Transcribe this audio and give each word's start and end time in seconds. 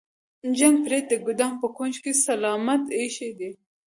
جک 0.57 0.73
پلیټ 0.83 1.03
د 1.09 1.13
ګدام 1.27 1.53
په 1.61 1.67
کونج 1.75 1.95
کې 2.03 2.11
سلامت 2.25 2.83
ایښی 2.97 3.29
دی. 3.39 3.51